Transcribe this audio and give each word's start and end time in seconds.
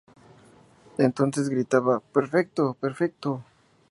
Entonces 0.97 1.47
gritaba 1.47 1.99
"¡Perfecto, 1.99 2.73
perfecto! 2.79 3.43